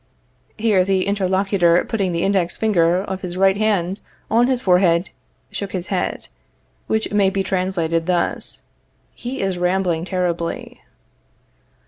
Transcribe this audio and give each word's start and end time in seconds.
(Here 0.57 0.83
the 0.83 1.05
interlocutor, 1.05 1.85
putting 1.85 2.11
the 2.11 2.23
index 2.23 2.57
finger 2.57 3.03
of 3.03 3.21
his 3.21 3.37
right 3.37 3.55
hand 3.55 3.99
on 4.31 4.47
his 4.47 4.59
forehead, 4.61 5.11
shook 5.51 5.73
his 5.73 5.87
head, 5.93 6.27
which 6.87 7.13
may 7.13 7.29
be 7.29 7.43
translated 7.43 8.07
thus: 8.07 8.63
He 9.13 9.41
is 9.41 9.59
rambling 9.59 10.03
terribly.) 10.05 10.81